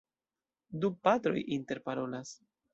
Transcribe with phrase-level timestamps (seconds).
[0.85, 2.37] Du patroj interparolas.